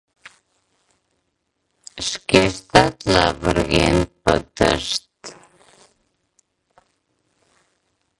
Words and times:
Шкештат 2.09 2.97
лавырген 3.13 3.97
пытышт. 4.23 5.05